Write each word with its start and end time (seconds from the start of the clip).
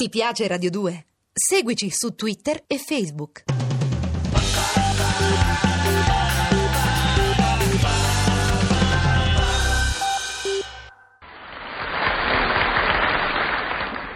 Ti 0.00 0.08
piace 0.10 0.46
Radio 0.46 0.70
2? 0.70 1.06
Seguici 1.32 1.90
su 1.90 2.14
Twitter 2.14 2.62
e 2.68 2.78
Facebook. 2.78 3.42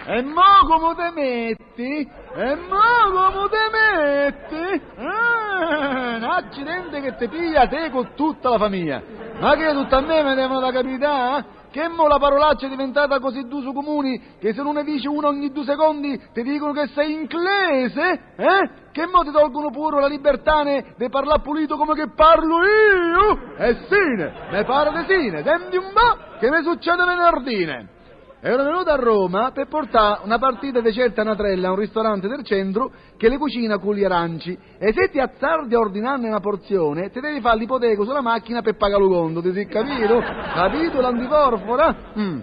E 0.06 0.22
mo 0.22 0.42
come 0.68 0.94
te 0.94 1.10
metti? 1.16 2.08
E 2.36 2.54
mo 2.54 3.10
come 3.10 3.48
te 3.48 3.66
metti? 3.72 4.84
Ah, 4.98 6.14
un 6.14 6.22
accidente 6.22 7.00
che 7.00 7.16
ti 7.16 7.26
piglia 7.26 7.66
te 7.66 7.90
con 7.90 8.12
tutta 8.14 8.50
la 8.50 8.58
famiglia. 8.58 9.02
Ma 9.40 9.56
che 9.56 9.72
tutto 9.72 9.96
a 9.96 10.00
me 10.00 10.22
mi 10.22 10.36
devono 10.36 10.60
da 10.60 10.70
capità? 10.70 11.44
Eh? 11.72 11.80
Che 11.82 11.88
mo 11.88 12.06
la 12.06 12.18
parolaccia 12.18 12.66
è 12.66 12.68
diventata 12.68 13.18
così 13.18 13.46
d'uso 13.48 13.72
comune 13.72 14.36
che 14.38 14.52
se 14.52 14.62
non 14.62 14.74
ne 14.74 14.84
dici 14.84 15.06
uno 15.06 15.28
ogni 15.28 15.50
due 15.50 15.64
secondi 15.64 16.20
ti 16.32 16.42
dicono 16.42 16.72
che 16.72 16.88
sei 16.88 17.12
inglese? 17.12 18.20
Eh? 18.36 18.70
Che 18.92 19.06
mo 19.06 19.22
ti 19.22 19.32
tolgono 19.32 19.70
pure 19.70 20.00
la 20.00 20.06
libertà 20.06 20.62
di 20.62 21.08
parlare 21.08 21.40
pulito 21.40 21.76
come 21.76 21.94
che 21.94 22.10
parlo 22.14 22.58
io? 22.62 23.56
E 23.56 23.86
sine, 23.88 24.32
ne 24.50 24.64
pare 24.64 24.90
di 24.92 25.12
sine, 25.12 25.42
senti 25.42 25.76
un 25.76 25.92
po' 25.92 26.38
che 26.38 26.50
mi 26.50 26.62
succede 26.62 27.04
venerdì. 27.04 28.00
Ero 28.44 28.64
venuto 28.64 28.90
a 28.90 28.96
Roma 28.96 29.52
per 29.52 29.68
portare 29.68 30.22
una 30.24 30.36
partita 30.36 30.80
di 30.80 30.92
certa 30.92 31.22
natrella 31.22 31.68
a 31.68 31.70
un 31.70 31.76
ristorante 31.76 32.26
del 32.26 32.42
centro 32.42 32.90
che 33.16 33.28
le 33.28 33.38
cucina 33.38 33.78
con 33.78 33.94
gli 33.94 34.02
aranci 34.02 34.58
e 34.78 34.92
se 34.92 35.10
ti 35.12 35.20
azzardi 35.20 35.76
a 35.76 35.78
ordinarne 35.78 36.26
una 36.26 36.40
porzione 36.40 37.10
ti 37.10 37.20
devi 37.20 37.40
fare 37.40 37.58
l'ipoteca 37.58 38.02
sulla 38.02 38.20
macchina 38.20 38.60
per 38.60 38.74
pagare 38.74 39.00
lo 39.00 39.10
conto, 39.10 39.42
ti 39.42 39.52
sei 39.52 39.66
capito? 39.66 40.18
Capito 40.54 41.00
l'antiforfora? 41.00 41.96
Mm. 42.18 42.40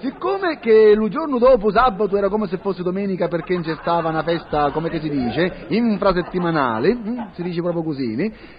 Siccome 0.00 0.58
che 0.58 0.94
il 0.94 1.08
giorno 1.08 1.38
dopo, 1.38 1.70
sabato, 1.70 2.14
era 2.18 2.28
come 2.28 2.46
se 2.46 2.58
fosse 2.58 2.82
domenica 2.82 3.28
perché 3.28 3.58
c'è 3.62 3.74
stava 3.80 4.10
una 4.10 4.22
festa, 4.22 4.70
come 4.70 4.90
che 4.90 5.00
si 5.00 5.08
dice, 5.08 5.64
infrasettimanale, 5.68 6.94
mm, 6.94 7.18
si 7.32 7.42
dice 7.42 7.62
proprio 7.62 7.82
così, 7.82 8.14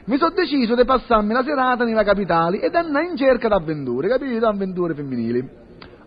mi 0.05 0.17
sono 0.17 0.33
deciso 0.33 0.73
di 0.73 0.85
passarmi 0.85 1.33
la 1.33 1.43
serata 1.43 1.83
nella 1.83 2.03
capitale 2.03 2.59
ed 2.59 2.73
andare 2.73 3.05
in 3.05 3.15
cerca 3.15 3.47
d'avventure, 3.47 4.07
capito? 4.07 4.47
Avventure 4.47 4.95
femminili. 4.95 5.47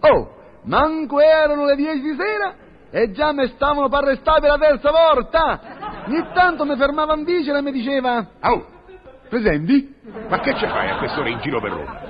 Oh, 0.01 0.41
manco 0.65 1.21
erano 1.21 1.65
le 1.65 1.77
dieci 1.77 2.01
di 2.01 2.15
sera 2.17 2.55
e 2.91 3.11
già 3.13 3.33
mi 3.33 3.47
stavano 3.49 3.89
per 3.89 4.05
arrestare 4.05 4.41
per 4.41 4.51
la 4.51 4.59
terza 4.59 4.91
volta. 4.91 5.61
Ogni 6.07 6.27
tanto 6.35 6.65
mi 6.65 6.77
fermava 6.77 7.15
in 7.15 7.25
vicina 7.25 7.59
e 7.59 7.63
mi 7.63 7.73
diceva, 7.73 8.27
Au, 8.41 8.65
presenti? 9.29 9.95
ma 10.29 10.39
che 10.41 10.55
ci 10.57 10.67
fai 10.67 10.91
a 10.91 10.99
quest'ora 10.99 11.29
in 11.29 11.39
giro 11.41 11.61
per 11.61 11.71
Roma? 11.71 12.01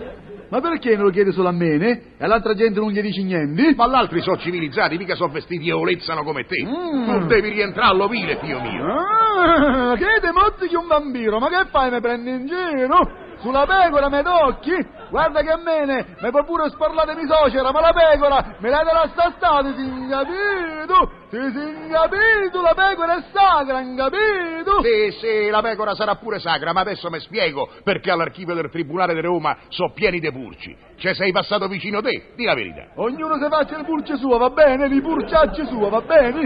Ma 0.49 0.61
perché 0.61 0.95
non 0.97 1.07
lo 1.07 1.11
chiede 1.11 1.33
solo 1.33 1.49
a 1.49 1.53
me, 1.53 1.79
né? 1.79 2.03
E 2.19 2.25
all'altra 2.25 2.53
gente 2.53 2.79
non 2.79 2.91
gli 2.91 3.01
dici 3.01 3.23
niente? 3.23 3.75
Ma 3.75 3.89
gli 3.89 3.95
altri 3.95 4.21
sono 4.21 4.37
civilizzati, 4.37 4.99
mica 4.99 5.15
sono 5.15 5.33
vestiti 5.33 5.67
e 5.69 5.73
olezzano 5.73 6.23
come 6.25 6.45
te. 6.45 6.63
Mm. 6.63 7.05
Non 7.07 7.27
devi 7.27 7.49
rientrare 7.49 7.91
all'ovile, 7.91 8.37
figlio 8.37 8.61
mio. 8.61 8.85
Ah, 8.85 9.95
che 9.97 10.21
te 10.21 10.31
mozzichi 10.31 10.75
un 10.75 10.87
bambino, 10.87 11.39
ma 11.39 11.49
che 11.49 11.65
fai, 11.71 11.91
mi 11.91 12.01
prendi 12.01 12.29
in 12.29 12.47
giro? 12.47 12.99
Sulla 13.39 13.65
pecora 13.65 14.11
mi 14.11 14.23
tocchi? 14.23 14.87
Guarda 15.13 15.43
che 15.43 15.51
a 15.51 15.59
me 15.59 15.85
ne, 15.85 16.07
mi 16.21 16.31
puoi 16.31 16.43
pure 16.47 16.71
sparlare 16.71 17.15
di 17.15 17.27
socera, 17.29 17.71
ma 17.71 17.81
la 17.83 17.93
pecora 17.93 18.57
me 18.61 18.71
l'hai 18.71 18.83
della 18.83 19.11
stastata, 19.13 19.71
ti 19.71 20.07
capito? 20.09 21.11
Ti 21.29 21.37
sei 21.53 21.91
capito? 21.91 22.63
La 22.63 22.73
pecora 22.75 23.19
è 23.19 23.25
sacra, 23.31 23.83
capito? 23.95 24.81
Sì, 24.81 25.19
sì, 25.21 25.51
la 25.51 25.61
pecora 25.61 25.95
sarà 25.95 26.15
pure 26.15 26.39
sacra, 26.39 26.73
ma 26.73 26.81
adesso 26.81 27.11
mi 27.11 27.21
spiego 27.21 27.69
perché 27.85 28.11
all'archivio 28.11 28.55
del 28.55 28.71
Tribunale 28.71 29.13
di 29.13 29.21
Roma 29.21 29.55
sono 29.69 29.93
pieni 29.93 30.19
di 30.19 30.33
purci. 30.33 30.75
Ci 30.97 31.13
sei 31.13 31.31
passato 31.31 31.69
vicino 31.69 32.01
te, 32.01 32.33
di 32.35 32.47
la 32.47 32.55
verità. 32.55 32.87
Ognuno 32.95 33.37
si 33.37 33.47
faccia 33.51 33.77
le 33.77 33.85
purce 33.85 34.17
sue, 34.17 34.39
va 34.39 34.49
bene? 34.49 34.89
Le 34.89 35.01
purciacce 35.03 35.67
sue, 35.67 35.91
va 35.91 36.01
bene? 36.01 36.41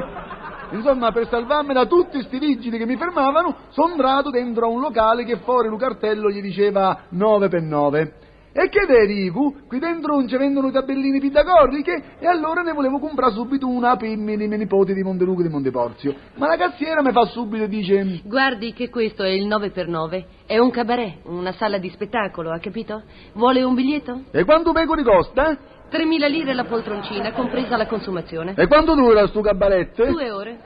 Insomma, 0.72 1.12
per 1.12 1.28
salvarmi 1.28 1.72
da 1.72 1.87
tutti 1.87 2.20
sti 2.20 2.39
vigili 2.41 2.78
che 2.78 2.87
mi 2.87 2.97
fermavano, 2.97 3.59
sono 3.69 3.92
entrato 3.92 4.31
dentro 4.31 4.67
a 4.67 4.69
un 4.69 4.81
locale 4.81 5.22
che 5.22 5.37
fuori 5.37 5.69
il 5.69 5.78
cartello 5.78 6.31
gli 6.31 6.41
diceva 6.41 7.03
9 7.11 7.48
per 7.48 7.62
9. 7.62 8.15
E 8.59 8.71
che 8.71 8.87
te 8.87 9.05
dico? 9.05 9.53
Qui 9.69 9.78
dentro 9.78 10.15
non 10.15 10.27
ci 10.27 10.34
vendono 10.39 10.69
i 10.69 10.72
tabellini 10.72 11.21
pitagoriche 11.21 12.03
e 12.19 12.27
allora 12.27 12.62
ne 12.62 12.72
volevo 12.72 12.99
comprare 12.99 13.33
subito 13.33 13.69
una 13.69 13.97
per 13.97 14.09
i 14.09 14.17
miei 14.17 14.49
nipoti 14.49 14.94
di 14.94 15.03
Monteluco 15.03 15.41
e 15.41 15.43
di 15.43 15.50
Monteporzio. 15.50 16.15
Ma 16.37 16.47
la 16.47 16.56
cassiera 16.56 17.03
mi 17.03 17.12
fa 17.12 17.27
subito 17.27 17.65
e 17.65 17.69
dice... 17.69 18.22
Guardi 18.25 18.72
che 18.72 18.89
questo 18.89 19.25
è 19.25 19.28
il 19.28 19.47
9x9. 19.47 20.25
È 20.47 20.56
un 20.56 20.71
cabaret, 20.71 21.19
una 21.25 21.53
sala 21.53 21.77
di 21.77 21.91
spettacolo, 21.91 22.50
ha 22.50 22.59
capito? 22.59 23.03
Vuole 23.34 23.62
un 23.62 23.75
biglietto? 23.75 24.22
E 24.31 24.45
quanto 24.45 24.72
pecori 24.72 25.03
costa? 25.03 25.59
3.000 25.91 26.31
lire 26.31 26.55
la 26.55 26.65
poltroncina, 26.65 27.33
compresa 27.33 27.77
la 27.77 27.87
consumazione. 27.87 28.55
E 28.56 28.66
quanto 28.69 28.95
dura 28.95 29.27
sto 29.27 29.43
cabaret? 29.43 30.03
Due 30.03 30.31
ore. 30.31 30.59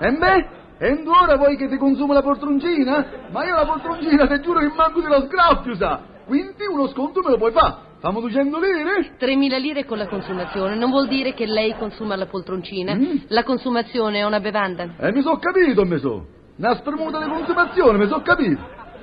E 0.00 0.12
beh, 0.12 0.46
e 0.76 0.88
in 0.90 1.02
due 1.02 1.16
ore 1.16 1.38
vuoi 1.38 1.56
che 1.56 1.66
ti 1.66 1.78
consuma 1.78 2.12
la 2.12 2.22
poltroncina? 2.22 3.06
Ma 3.30 3.46
io 3.46 3.54
la 3.54 3.64
poltroncina 3.64 4.26
ti 4.26 4.38
giuro 4.42 4.60
che 4.60 4.70
manco 4.76 5.00
dello 5.00 5.22
sgraffio, 5.22 5.74
sa! 5.76 6.16
Quindi 6.28 6.66
uno 6.70 6.88
sconto 6.88 7.22
me 7.22 7.30
lo 7.30 7.38
puoi 7.38 7.52
fare. 7.52 7.86
Famo 8.00 8.20
200 8.20 8.58
lire? 8.60 9.16
3.000 9.18 9.58
lire 9.58 9.86
con 9.86 9.96
la 9.96 10.06
consumazione. 10.06 10.76
Non 10.76 10.90
vuol 10.90 11.08
dire 11.08 11.32
che 11.32 11.46
lei 11.46 11.74
consuma 11.78 12.16
la 12.16 12.26
poltroncina. 12.26 12.94
Mm. 12.94 13.16
La 13.28 13.44
consumazione 13.44 14.18
è 14.18 14.24
una 14.26 14.38
bevanda. 14.38 14.90
E 14.98 15.10
mi 15.10 15.22
so 15.22 15.38
capito, 15.38 15.86
mi 15.86 15.98
so. 15.98 16.26
Una 16.58 16.76
spremuta 16.76 17.18
di 17.24 17.30
consumazione, 17.30 17.96
mi 17.96 18.06
so 18.08 18.20
capito. 18.20 18.60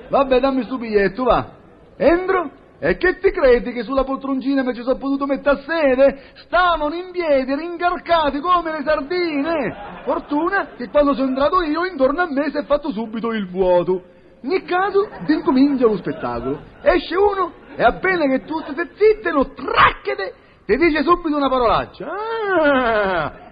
Vabbè, 0.07 0.39
dammi 0.39 0.63
sto 0.65 0.77
biglietto, 0.77 1.23
va. 1.23 1.49
Entro? 1.97 2.51
E 2.77 2.97
che 2.97 3.17
ti 3.17 3.31
credi 3.31 3.71
che 3.71 3.81
sulla 3.81 4.03
poltroncina 4.03 4.61
mi 4.61 4.75
ci 4.75 4.83
sono 4.83 4.97
potuto 4.97 5.25
mettere 5.25 5.57
a 5.57 5.63
sede? 5.65 6.21
Stavano 6.45 6.93
in 6.93 7.09
piedi, 7.11 7.55
rincarcati 7.55 8.39
come 8.39 8.71
le 8.71 8.83
sardine. 8.83 9.75
Fortuna 10.03 10.67
che 10.77 10.89
quando 10.89 11.15
sono 11.15 11.29
entrato 11.29 11.63
io, 11.63 11.85
intorno 11.85 12.21
a 12.21 12.27
me 12.29 12.51
si 12.51 12.57
è 12.57 12.65
fatto 12.65 12.91
subito 12.91 13.31
il 13.31 13.49
vuoto. 13.49 14.13
In 14.45 14.51
ogni 14.51 14.63
caso, 14.63 15.09
incomincia 15.25 15.87
lo 15.87 15.97
spettacolo. 15.97 16.59
Esce 16.83 17.15
uno 17.15 17.51
e 17.75 17.81
appena 17.81 18.27
che 18.27 18.45
tu 18.45 18.59
stai 18.59 18.89
zitte, 18.93 19.31
lo 19.31 19.51
tracchete, 19.53 20.35
ti 20.67 20.77
dice 20.77 21.01
subito 21.01 21.35
una 21.35 21.49
parolaccia. 21.49 22.05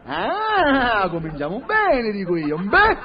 Ah, 0.05 1.01
ah, 1.01 1.09
cominciamo 1.09 1.63
bene, 1.65 2.11
dico 2.11 2.35
io. 2.35 2.57
Beh, 2.57 2.97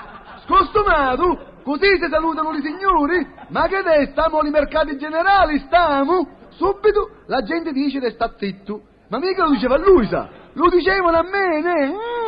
scostumato, 0.44 1.60
così 1.62 1.98
si 1.98 2.08
salutano 2.10 2.52
i 2.52 2.60
signori? 2.60 3.26
Ma 3.48 3.66
che 3.68 3.82
te, 3.82 4.08
stiamo 4.10 4.40
ai 4.40 4.50
mercati 4.50 4.98
generali, 4.98 5.58
stiamo? 5.60 6.28
Subito 6.50 7.08
la 7.26 7.40
gente 7.40 7.72
dice 7.72 8.00
che 8.00 8.10
sta 8.10 8.34
zitto. 8.36 8.82
Ma 9.08 9.18
mica 9.18 9.44
lo 9.44 9.50
diceva 9.52 9.76
a 9.76 9.78
lui, 9.78 10.06
sa. 10.08 10.28
Lo 10.52 10.68
dicevano 10.68 11.16
a 11.16 11.22
me, 11.22 11.62
ne? 11.62 11.86
Mm, 11.86 12.27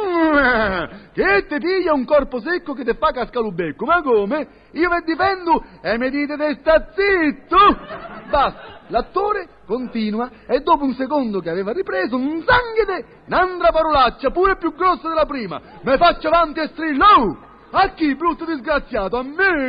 Che 1.13 1.47
ti 1.49 1.59
piglia 1.59 1.93
un 1.93 2.05
corpo 2.05 2.41
secco 2.41 2.75
che 2.75 2.85
ti 2.85 2.95
fa 2.99 3.11
cascare 3.13 3.47
il 3.47 3.55
becco. 3.55 3.85
Ma 3.85 4.03
come? 4.03 4.47
Io 4.73 4.89
mi 4.89 5.03
difendo 5.05 5.63
e 5.83 5.99
mi 5.99 6.11
dite 6.11 6.37
che 6.37 6.59
sta 6.61 6.89
zitto? 6.93 7.57
Basta. 8.29 8.79
L'attore 8.89 9.49
continua 9.67 10.31
e 10.47 10.61
dopo 10.61 10.85
un 10.85 10.95
secondo 10.95 11.39
che 11.39 11.49
aveva 11.49 11.73
ripreso, 11.73 12.17
un 12.17 12.43
sangue 12.45 13.05
un'altra 13.27 13.71
parolaccia, 13.71 14.31
pure 14.31 14.57
più 14.57 14.75
grossa 14.75 15.09
della 15.09 15.27
prima. 15.27 15.61
Mi 15.83 15.97
faccio 15.97 16.27
avanti 16.27 16.59
e 16.59 16.67
strillo. 16.69 17.49
"Oh, 17.73 17.77
A 17.77 17.89
chi, 17.95 18.15
brutto 18.15 18.45
disgraziato? 18.45 19.17
A 19.17 19.23
me? 19.23 19.69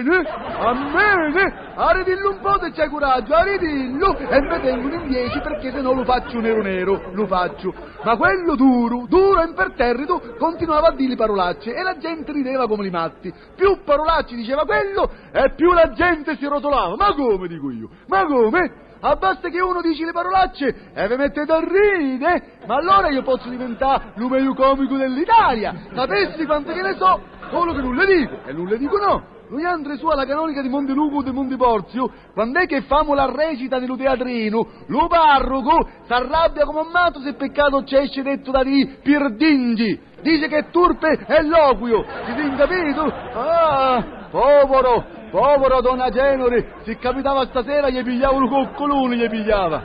A 0.58 0.74
me? 0.74 1.54
A 1.76 1.92
ridillo 1.92 2.32
un 2.32 2.40
po' 2.40 2.60
se 2.60 2.72
c'hai 2.72 2.90
coraggio, 2.90 3.34
a 3.34 3.44
ridillo! 3.44 4.18
E 4.18 4.42
mi 4.42 4.62
tengono 4.62 4.94
in 4.94 5.08
dieci 5.08 5.40
perché 5.40 5.72
se 5.72 5.82
no 5.82 5.94
lo 5.94 6.04
faccio 6.04 6.40
nero 6.40 6.62
nero, 6.62 7.12
lo 7.14 7.28
faccio. 7.28 7.74
Ma 8.04 8.18
quello 8.18 8.56
duro, 8.56 9.06
duro 9.08 9.42
e 9.42 9.48
imperterrito, 9.48 10.36
continuava 10.38 10.88
a 10.90 10.96
dire 10.96 11.16
parolacce 11.16 11.74
e 11.74 11.82
la 11.84 11.98
gente 11.98 12.32
rideva 12.32 12.68
come 12.68 12.88
i 12.88 12.90
matti. 12.90 13.32
Più 13.56 13.84
parolacce 13.84 14.36
diceva 14.36 14.66
quello 14.66 15.10
e 15.32 15.54
più 15.56 15.72
la 15.72 15.92
gente 15.92 16.36
si 16.38 16.46
rotolava. 16.46 16.96
Ma 16.96 17.14
come, 17.14 17.48
dico 17.48 17.70
io? 17.72 17.90
Ma 18.08 18.26
come? 18.26 18.90
Ah, 19.04 19.16
basta 19.16 19.50
che 19.50 19.60
uno 19.60 19.82
dice 19.82 20.06
le 20.06 20.12
parolacce 20.12 20.92
e 20.94 21.08
vi 21.08 21.16
mettete 21.16 21.52
a 21.52 21.60
ridere, 21.60 22.60
ma 22.68 22.76
allora 22.76 23.10
io 23.10 23.24
posso 23.24 23.50
diventare 23.50 24.14
il 24.16 24.26
meglio 24.28 24.54
comico 24.54 24.96
dell'Italia. 24.96 25.74
Sapessi 25.96 26.46
quante 26.46 26.72
che 26.72 26.84
ne 26.84 26.96
so, 26.98 27.20
solo 27.52 27.74
che 27.74 27.82
non 27.82 27.94
le 27.94 28.06
dico, 28.06 28.38
e 28.46 28.54
non 28.54 28.66
le 28.66 28.78
dico 28.78 28.98
no. 28.98 29.40
Noi 29.50 29.66
andre 29.66 29.98
su 29.98 30.08
alla 30.08 30.26
canonica 30.26 30.62
di 30.62 30.70
Montelupo 30.70 31.20
e 31.20 31.24
di 31.26 31.32
Monteporzio, 31.32 32.10
quando 32.34 32.60
è 32.60 32.66
che 32.66 32.84
famo 32.84 33.14
la 33.14 33.30
recita 33.30 33.80
dello 33.80 33.98
teatrino, 33.98 34.66
lo 34.88 35.08
parroco 35.08 35.90
s'arrabbia 36.08 36.64
come 36.64 36.80
un 36.80 36.90
matto 36.90 37.20
se 37.20 37.34
peccato 37.34 37.84
c'è 37.84 38.00
esce 38.00 38.24
detto 38.24 38.52
da 38.52 38.64
di 38.64 39.00
Pirdingi. 39.04 40.00
Dice 40.22 40.48
che 40.48 40.58
è 40.58 40.70
turpe 40.72 41.26
e 41.28 41.44
loquio, 41.44 42.06
si 42.26 42.34
siete 42.34 42.56
capito? 42.56 43.04
Ah, 43.34 44.28
povero, 44.30 45.04
povero 45.32 45.82
donna 45.82 46.10
Genore, 46.10 46.76
se 46.84 46.98
capitava 46.98 47.46
stasera 47.48 47.90
gli 47.90 48.02
pigliava 48.04 48.38
un 48.38 48.48
coccolone, 48.48 49.18
gli 49.18 49.30
pigliava. 49.30 49.84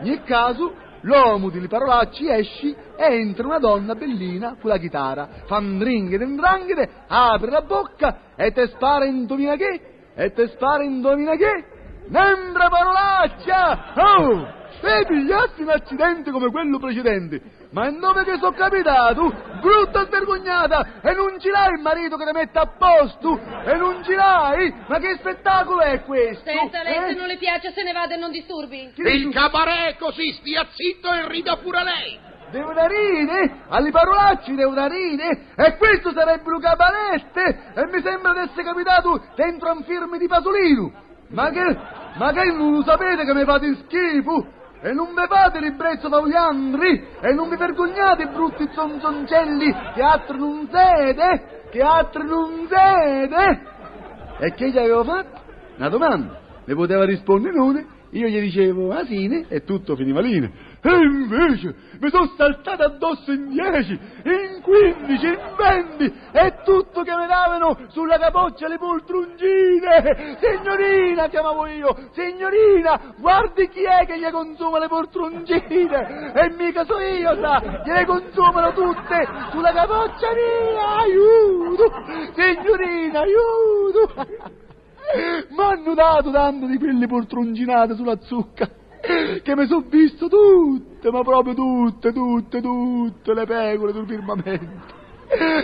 In 0.00 0.08
ogni 0.08 0.22
caso, 0.24 0.72
l'uomo 1.04 1.48
di 1.50 1.66
parolacci 1.68 2.28
esci 2.28 2.74
entra 2.96 3.46
una 3.46 3.58
donna 3.58 3.94
bellina 3.94 4.56
con 4.60 4.70
la 4.70 4.78
chitarra, 4.78 5.28
fa 5.46 5.58
un 5.58 5.78
dringhere, 5.78 6.24
un 6.24 6.36
dranghete, 6.36 6.90
apre 7.06 7.50
la 7.50 7.62
bocca 7.62 8.18
e 8.36 8.52
te 8.52 8.66
spara 8.68 9.04
indovina 9.04 9.56
che? 9.56 9.80
E 10.14 10.32
te 10.32 10.48
spara 10.48 10.82
indovina 10.82 11.36
che? 11.36 11.64
Un'altra 12.08 12.68
parolaccia! 12.68 13.92
Oh! 13.96 14.62
e 14.86 15.06
pigliassi 15.06 15.62
un 15.62 15.70
accidente 15.70 16.30
come 16.30 16.50
quello 16.50 16.78
precedente. 16.78 17.40
Ma 17.74 17.88
in 17.88 17.98
dove 17.98 18.22
che 18.22 18.36
sono 18.38 18.52
capitato, 18.52 19.32
brutta 19.60 20.06
svergognata, 20.06 21.00
e 21.02 21.12
non 21.12 21.40
ce 21.40 21.50
l'hai 21.50 21.72
il 21.74 21.80
marito 21.82 22.16
che 22.16 22.24
ti 22.24 22.30
mette 22.32 22.56
a 22.60 22.66
posto, 22.78 23.36
e 23.64 23.74
non 23.74 24.00
ce 24.04 24.14
l'hai? 24.14 24.72
Ma 24.86 24.98
che 25.00 25.16
spettacolo 25.18 25.80
è 25.80 26.04
questo? 26.04 26.48
Senta, 26.48 26.84
lei 26.84 26.94
se 27.00 27.06
Eh? 27.08 27.14
non 27.14 27.26
le 27.26 27.36
piace 27.36 27.72
se 27.72 27.82
ne 27.82 27.90
vada 27.90 28.14
e 28.14 28.16
non 28.16 28.30
disturbi. 28.30 28.92
Il 28.94 29.32
cabaret 29.32 29.94
è 29.94 29.96
così, 29.98 30.30
stia 30.34 30.64
zitto 30.72 31.12
e 31.12 31.26
rida 31.26 31.56
pure 31.56 31.82
lei. 31.82 32.16
Devo 32.52 32.72
da 32.74 32.86
ride? 32.86 33.62
Alle 33.68 33.90
parolacce 33.90 34.54
devo 34.54 34.72
da 34.72 34.86
ride? 34.86 35.46
E 35.56 35.76
questo 35.76 36.12
sarebbero 36.12 36.60
cabarette? 36.60 37.72
E 37.74 37.86
mi 37.90 38.00
sembra 38.02 38.34
di 38.34 38.38
essere 38.38 38.62
capitato 38.62 39.20
dentro 39.34 39.70
a 39.70 39.72
un 39.72 39.82
film 39.82 40.16
di 40.16 40.28
Pasolino. 40.28 40.92
Ma 41.30 41.50
che, 41.50 41.76
ma 42.18 42.30
che 42.30 42.44
non 42.52 42.74
lo 42.74 42.84
sapete 42.84 43.24
che 43.24 43.34
mi 43.34 43.42
fate 43.44 43.74
schifo? 43.82 44.46
E 44.84 44.92
non 44.92 45.14
vi 45.14 45.26
fate 45.26 45.60
ribrezzo 45.60 46.10
da 46.10 46.18
Oliandri? 46.18 47.06
E 47.18 47.32
non 47.32 47.48
vi 47.48 47.56
vergognate, 47.56 48.26
brutti 48.26 48.68
zonzoncelli, 48.70 49.74
che 49.94 50.02
altro 50.02 50.36
non 50.36 50.68
siete? 50.70 51.62
Che 51.70 51.80
altro 51.80 52.22
non 52.22 52.68
siete? 52.68 53.62
E 54.40 54.52
che 54.52 54.68
gli 54.68 54.76
avevo 54.76 55.02
fatto? 55.04 55.40
Una 55.78 55.88
domanda. 55.88 56.38
Mi 56.66 56.74
poteva 56.74 57.06
rispondere 57.06 57.54
non? 57.54 57.82
Io 58.10 58.28
gli 58.28 58.38
dicevo 58.38 58.92
asine 58.92 59.46
e 59.48 59.64
tutto 59.64 59.96
finiva 59.96 60.20
lì. 60.20 60.52
E 60.86 60.90
invece 60.90 61.74
mi 61.98 62.10
sono 62.10 62.30
saltato 62.36 62.82
addosso 62.82 63.32
in 63.32 63.48
dieci, 63.48 63.98
in 64.24 64.60
quindici, 64.60 65.28
in 65.28 65.38
venti 65.56 66.12
e 66.30 66.56
tutto 66.62 67.00
che 67.02 67.16
mi 67.16 67.26
davano 67.26 67.86
sulla 67.88 68.18
capoccia 68.18 68.68
le 68.68 68.76
poltroncine. 68.76 70.36
Signorina, 70.38 71.28
chiamavo 71.28 71.68
io, 71.68 72.10
signorina, 72.12 73.14
guardi 73.18 73.66
chi 73.70 73.82
è 73.82 74.04
che 74.04 74.18
gli 74.18 74.30
consuma 74.30 74.78
le 74.78 74.88
poltroncine. 74.88 76.32
E 76.34 76.50
mica 76.50 76.84
so 76.84 76.98
io, 76.98 77.34
sa, 77.40 77.62
gliele 77.82 78.04
consumano 78.04 78.74
tutte 78.74 79.26
sulla 79.52 79.72
capoccia 79.72 80.34
mia. 80.34 80.96
Aiuto, 80.98 81.84
signorina, 82.34 83.20
aiuto. 83.20 84.12
M'hanno 85.48 85.94
dato 85.94 86.30
tanto 86.30 86.66
di 86.66 86.76
quelle 86.76 87.06
poltroncinate 87.06 87.94
sulla 87.94 88.18
zucca 88.20 88.82
che 89.42 89.56
mi 89.56 89.66
sono 89.66 89.84
visto 89.88 90.28
tutte, 90.28 91.10
ma 91.10 91.22
proprio 91.22 91.54
tutte, 91.54 92.12
tutte, 92.12 92.60
tutte 92.60 93.34
le 93.34 93.44
pecore 93.44 93.92
sul 93.92 94.06
firmamento. 94.06 95.02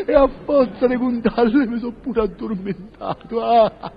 E 0.07 0.13
a 0.13 0.29
forza 0.45 0.87
di 0.87 0.97
contarle 0.97 1.67
mi 1.67 1.79
sono 1.79 1.95
pure 2.01 2.23
addormentato. 2.23 3.43
Ah, 3.43 3.93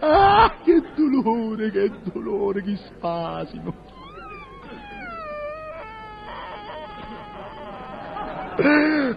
ah, 0.00 0.54
che 0.64 0.82
dolore, 0.94 1.70
che 1.70 1.90
dolore, 2.12 2.62
che 2.62 2.76
spasimo. 2.76 3.96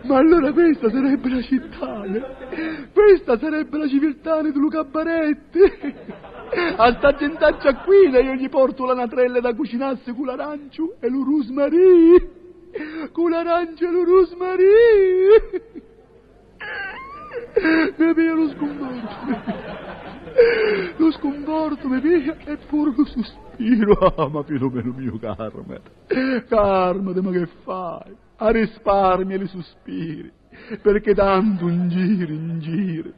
Ma 0.03 0.17
allora 0.17 0.51
questa 0.51 0.89
sarebbe 0.89 1.29
la 1.29 1.41
città, 1.41 2.03
eh? 2.03 2.89
questa 2.93 3.39
sarebbe 3.39 3.77
la 3.77 3.87
civiltà 3.87 4.41
di 4.41 4.51
Luca 4.53 4.83
Baretti. 4.83 5.59
A 6.53 6.93
sta 6.97 7.13
gentaccia 7.13 7.75
qui 7.77 8.09
io 8.09 8.33
gli 8.33 8.49
porto 8.49 8.85
la 8.85 8.93
natrella 8.93 9.39
da 9.39 9.53
cucinarsi 9.53 10.13
con 10.13 10.25
l'arancio 10.25 10.95
e 10.99 11.09
lo 11.09 11.23
rosmarì. 11.23 12.39
Con 13.11 13.29
l'arancio 13.29 13.87
e 13.87 13.91
lo 13.91 14.03
rosmarì. 14.03 14.65
Mi 17.97 18.13
pia 18.13 18.33
lo 18.33 18.49
sconforto. 18.49 19.15
Lo 20.97 21.11
sconforto 21.11 21.87
mi 21.87 22.01
pia 22.01 22.37
e 22.45 22.57
pure 22.67 22.93
lo 22.95 23.05
sospiro. 23.05 24.13
Ah, 24.15 24.27
ma 24.27 24.43
Filomeno 24.43 24.93
mio 24.93 25.17
Carmen. 25.19 25.81
Carmen, 26.47 27.23
ma 27.23 27.31
che 27.31 27.47
fai? 27.63 28.15
A 28.37 28.49
risparmia 28.49 29.37
i 29.37 29.47
sospiri. 29.47 30.31
Perché 30.81 31.13
tanto 31.13 31.69
in 31.69 31.87
giro, 31.87 32.33
in 32.33 32.59
giro, 32.59 33.09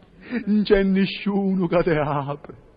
non 0.45 0.61
c'è 0.63 0.83
nessuno 0.83 1.67
che 1.67 1.83
te 1.83 1.97
apre. 1.97 2.71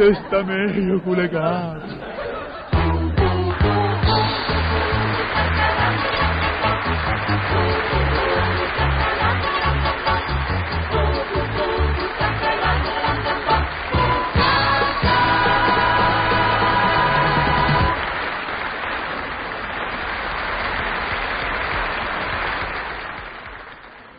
Se 0.00 0.14
sta 0.14 0.42
meglio 0.42 0.98
con 1.02 1.14
le 1.14 1.28
case. 1.28 1.98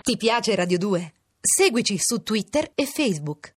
Ti 0.03 0.17
piace 0.17 0.53
Radio 0.53 0.77
2? 0.77 1.13
Seguici 1.41 1.97
su 1.97 2.21
Twitter 2.21 2.69
e 2.75 2.85
Facebook. 2.85 3.49